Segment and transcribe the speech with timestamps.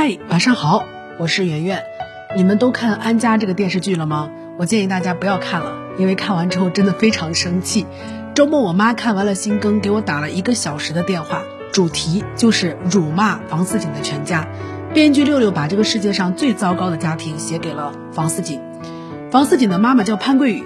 [0.00, 0.84] 嗨，晚上好，
[1.18, 1.82] 我是圆圆。
[2.36, 4.30] 你们都看《安家》这个电视剧了吗？
[4.56, 7.84] 我建议大家不要看了，因为看完之后真的非常生气。
[8.32, 11.42] 周末我妈看完了新更，给我打了一个小时的电话，
[11.72, 14.46] 主题就是辱骂房思锦的全家。
[14.94, 18.60] 编剧六六把这个世界上最糟糕的家庭写给了房思锦。
[19.32, 20.62] 房思锦的妈妈叫潘桂雨，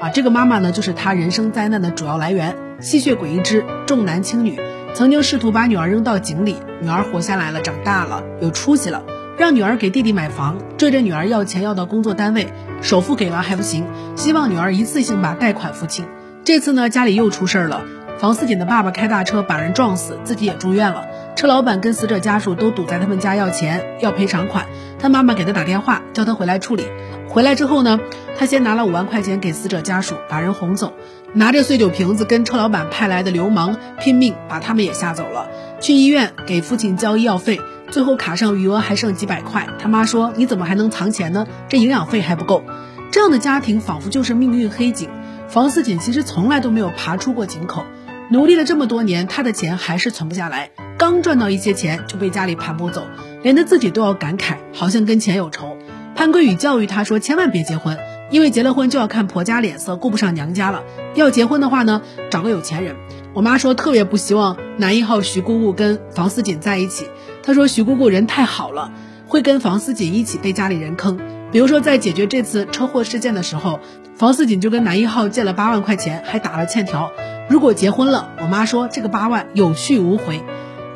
[0.00, 2.54] 啊，这个妈妈呢就是他人生灾难的主要来源。
[2.78, 4.60] 吸血鬼一只，重男轻女，
[4.96, 9.02] 曾经试图把女儿扔到井里，女儿活下来了，长大了，有出息了，
[9.36, 12.48] 让女儿给弟弟买房，追着女儿要钱要到工作单位，
[12.80, 13.84] 首付给了还不行，
[14.16, 16.06] 希望女儿一次性把贷款付清。
[16.44, 17.82] 这次呢，家里又出事儿了，
[18.18, 21.04] 房似锦的爸爸开大车把人撞死，自己也住院了，
[21.36, 24.64] 车老板跟死者家属都堵在他们家要钱要赔偿款，
[24.98, 26.86] 他妈妈给他打电话叫他回来处理。
[27.28, 28.00] 回来之后呢，
[28.38, 30.94] 他先拿了五万块钱给死者家属，把人哄走，
[31.34, 35.46] 拿着碎酒瓶子跟车老板派来的流氓拼命把他们也吓走了。
[35.78, 37.60] 去医院给父亲交医药费，
[37.90, 39.68] 最后卡上余额还剩几百块。
[39.78, 41.46] 他妈说：“你怎么还能藏钱呢？
[41.68, 42.64] 这营养费还不够。”
[43.12, 45.10] 这样的家庭仿佛就是命运黑井。
[45.48, 47.84] 房思锦其实从来都没有爬出过井口，
[48.28, 50.70] 努力了这么多年，他的钱还是存不下来。
[50.98, 53.06] 刚赚到一些钱就被家里盘剥走，
[53.42, 55.76] 连他自己都要感慨，好像跟钱有仇。
[56.16, 57.96] 潘桂宇教育他说：“千万别结婚，
[58.30, 60.82] 因为结了婚就要看婆家脸色，顾不上娘家了。
[61.14, 62.96] 要结婚的话呢，找个有钱人。”
[63.32, 67.06] 我妈说特别不希望男一号徐姑姑跟房思锦在一起。
[67.44, 68.90] 她说徐姑姑人太好了，
[69.28, 71.20] 会跟房思锦一起被家里人坑。
[71.52, 73.78] 比如说在解决这次车祸事件的时候，
[74.16, 77.12] 房思锦就跟男一号借了八万块钱，还打了欠条。
[77.48, 80.42] 如果结婚了，我妈说这个八万有去无回。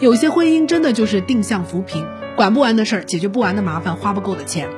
[0.01, 2.05] 有些婚姻真的就是定向扶贫，
[2.37, 4.69] 管不完的事儿，解决不完的麻烦，花不够的钱。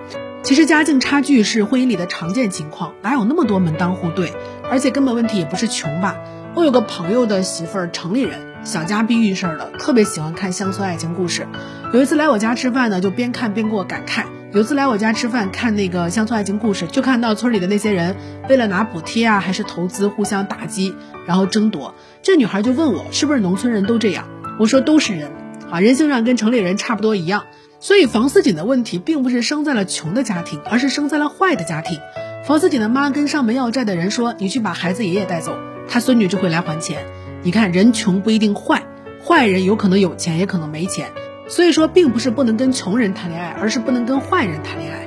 [0.43, 4.33] 其实家境差距是婚姻里的常见情况，哪有那么多门当户对？
[4.71, 6.17] 而且根本问题也不是穷吧。
[6.55, 11.47] 我有个朋友的媳妇儿，城里人，小家碧玉似的，特别喜欢看乡村爱情故事。
[11.95, 14.25] 有一次来我家吃饭呢，就边看边给我感慨。
[14.55, 18.15] 有次来我家吃饭看那个乡村爱情故事，就看到村里的那些人
[18.51, 20.95] 为了拿补贴啊，还是投资，互相打击，
[21.27, 21.95] 然后争夺。
[22.21, 24.29] 这女孩就问我，是不是农村人都这样？
[24.59, 25.31] 我说都是人，
[25.71, 27.45] 啊，人性上跟城里人差不多一样。
[27.81, 31.99] 所以房思锦的问题并不是生在了穷的家庭，而是生在了坏的家庭。
[32.47, 35.57] 房思锦的妈跟上门要债的人说：“你去把孩子爷爷带走，
[35.89, 37.07] 他孙女就会来还钱。”
[37.43, 38.83] 你看，人穷不一定坏，
[39.25, 41.09] 坏人有可能有钱，也可能没钱。
[41.53, 45.07] 所以说，并不是不能跟穷人谈恋爱，而是不能跟坏人谈恋爱。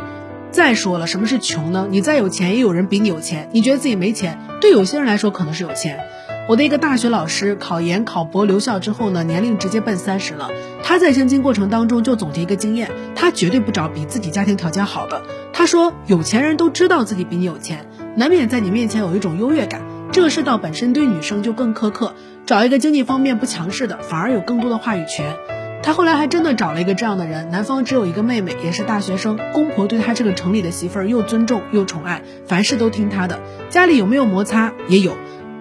[0.52, 1.88] 再说了，什么是穷呢？
[1.90, 3.50] 你再有钱，也有人比你有钱。
[3.52, 6.02] 你觉得自己没钱，对有些人来说可能是有钱。
[6.48, 10.52] 我的一个大学老师考研考博留校之后呢，年龄直接奔三十了。
[10.84, 15.24] 他在相亲过程当中就总结一个经验，他绝对不找比自己家庭条件好的。
[15.52, 19.82] 他说，有钱人都知道自己比你有钱，难免在你面前有一种优越感。
[20.12, 22.14] 这个世道本身对女生就更苛刻，
[22.46, 25.34] 找一个经济方面不强势的，反而有更多的话语权。
[25.86, 33.40] 他后来还真的找了一个这样的人，男方只有一个妹妹，也是大学生，公婆对他这个城里的媳妇儿又尊重又宠爱，凡事都听他的。
[33.70, 34.74] 家里有没有摩擦？
[34.88, 35.14] 也有。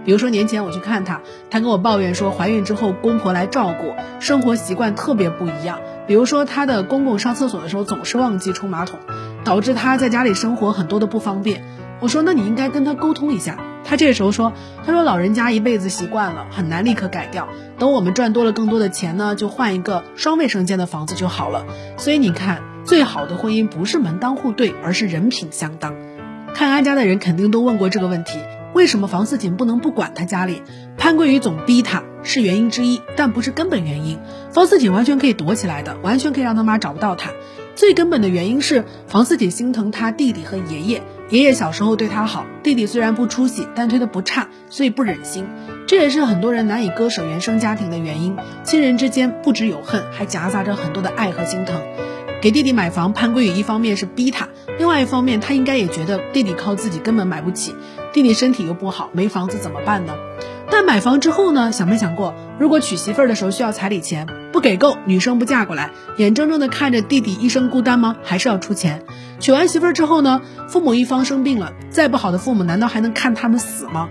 [0.06, 1.20] 比如说年前我去看他，
[1.50, 5.80] 他跟我抱怨说怀孕之后公婆来照顾，生活习惯特别不一样。
[6.06, 8.98] 比如说他的公公上厕所的时候总是忘记冲马桶，
[9.44, 11.62] 导致他在家里生活很多的不方便。
[12.00, 13.58] 我说那你应该跟他沟通一下。
[13.84, 14.52] 他这时候说，
[14.84, 17.48] 他说老人家一辈子习惯了，很难立刻改掉。
[17.78, 21.66] 等我们赚多了更多的钱呢，就换一个双卫生间的房子就好了。
[21.96, 25.94] 所以你看，最好的婚姻不是门当户对，而是人品相当。
[26.54, 28.38] 看安家的人肯定都问过这个问题。
[28.72, 30.62] 为什么房思锦不能不管他家里？
[30.96, 34.18] 潘桂宇总逼他，是原因之一，但不是根本原因。
[34.52, 37.30] 房思锦完全可以躲起来的，完全可以让他妈找不到他。
[37.74, 45.46] 最根本的原因是房思锦心疼他弟弟和爷爷，爷爷小时候对他好，弟弟虽然不出息，但对他不差，所以不忍心。
[45.86, 48.36] 这也是很多人难以割舍原生家庭的原因。
[48.62, 51.80] 亲人之间不只有恨，还夹杂着很多的爱和心疼。
[52.40, 54.48] 给弟弟买房，潘桂宇一方面是逼他，
[54.78, 57.74] 另外一方面他应该也觉得弟弟靠自己根本买不起。
[58.12, 60.14] 弟弟身体又不好，没房子怎么办呢？
[60.70, 61.72] 但买房之后呢？
[61.72, 68.14] 想没想过，如果娶媳妇儿的时候需要彩礼钱，不给够，女生不嫁过来，眼睁睁的看着弟弟一生孤单吗？
[68.22, 69.02] 还是要出钱？
[69.40, 70.42] 娶完媳妇儿之后呢？
[70.68, 74.08] 父母一方生病了，再不好的父母难道还能看他们死吗？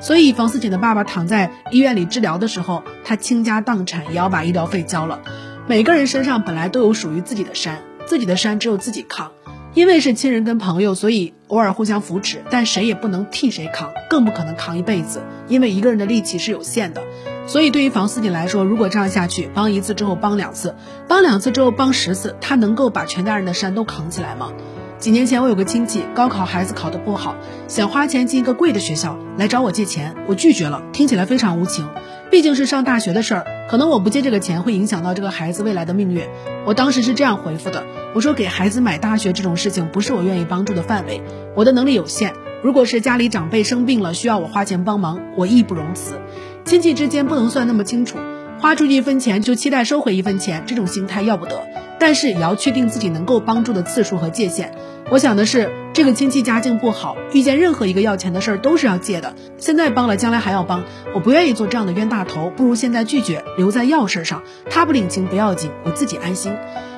[0.00, 5.20] 所以房思锦的爸爸躺在医院里治疗的时候，他倾家荡产也要把医疗费交了。
[5.66, 9.32] 每个人身上本来都有属于自己的山，自己的山只有自己扛。
[9.74, 15.22] 因为是亲人跟朋友，所以偶尔互相扶持，但谁也不能替谁扛，更不可能扛一辈子。
[15.48, 17.02] 因为一个人的力气是有限的，
[17.46, 20.74] 所以对于房思锦来说，如果这样下去，帮一次之后帮两次，
[21.08, 24.52] 帮两次之后帮十次，他能够把全家人的山都扛起来吗？
[24.98, 27.34] 几年前我有个亲戚，高考孩子考得不好，
[27.66, 31.88] 想花钱进一个贵的学校，来找我借钱，我拒绝了，听起来非常无情。
[32.30, 36.24] 毕竟是上大学的事儿，可能我不借这个钱会影响到这个孩子未来的命运。
[36.64, 37.82] 我当时是这样回复的：
[38.14, 41.20] 我说给孩子买大学这种事情不是我愿意帮助的范围，
[41.56, 42.32] 我的能力有限。
[42.62, 46.14] 如果是家里长辈生病了需要我花钱帮忙，我义不容辞。
[46.64, 48.18] 亲戚之间不能算那么清楚，
[48.60, 51.60] 花出去一分钱就期待收回一分钱，这种心态要不得。
[51.98, 54.72] 但是也要确定自己能够帮助的次数和界限。
[55.10, 59.34] 我想的是，这个亲戚家境不好，遇见任何一个要钱的事儿都是要借的。
[59.56, 60.82] 现在帮了，将来还要帮，
[61.14, 64.42] 我不愿意做这样的冤大头，不如现在拒绝，留在要事上。
[64.68, 66.52] 他不领情不要紧，我自己安心。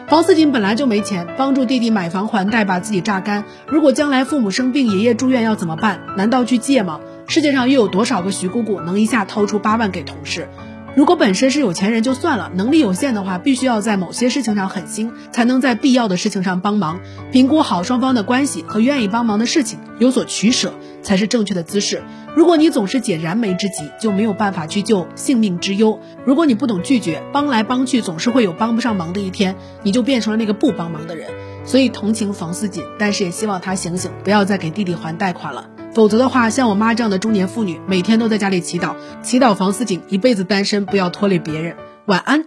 [0.08, 3.44] 房思锦本来就没钱，帮助弟弟买房还贷，把自己榨干。
[3.67, 6.00] 如果将来父母生病，爷爷住院要怎么办？
[6.17, 7.00] 难道去借吗？
[7.26, 10.49] 世界上又有多少个徐姑姑能一下掏出八万给同事？
[10.97, 17.00] 如果本身是有钱人就算了，能力有限的话，必须要在某些事情上狠心，才能在必要的事情上帮忙。
[17.32, 20.73] 评估好双方的关系和愿意帮忙的事情，有所取舍
[21.03, 22.00] 才是正确的姿势。
[22.37, 25.99] 如果你总是解燃眉之急，就没有办法去救性命之忧。
[26.25, 31.27] 如果你不懂拒绝，帮来帮去总是会有帮不上忙的一天，你就变成了那个不帮忙的人。
[31.65, 35.70] 所以同情房思锦，但是也希望他醒醒，不要再给弟弟还贷款了。
[35.94, 41.76] 否则的话，像我妈这样的中年妇女，每天都在家里祈祷，祈祷房思锦一辈子单身，不要拖累别人。
[42.06, 42.46] 晚安。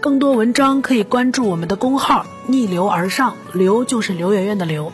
[0.00, 4.90] 更多文章可以关注我们的公号“逆流而上”，流就是刘媛媛的刘。